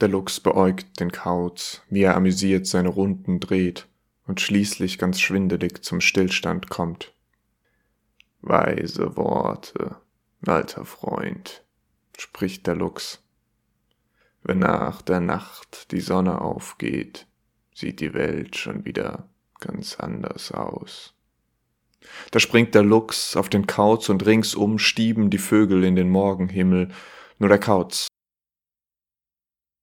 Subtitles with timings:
[0.00, 3.86] Der Luchs beäugt den Kauz, wie er amüsiert seine Runden dreht
[4.26, 7.12] und schließlich ganz schwindelig zum Stillstand kommt.
[8.40, 9.96] Weise Worte,
[10.44, 11.62] alter Freund,
[12.18, 13.22] spricht der Luchs.
[14.42, 17.26] Wenn nach der Nacht die Sonne aufgeht,
[17.74, 19.28] sieht die Welt schon wieder
[19.60, 21.14] ganz anders aus.
[22.32, 26.90] Da springt der Luchs auf den Kauz und ringsum stieben die Vögel in den Morgenhimmel,
[27.38, 28.08] nur der Kauz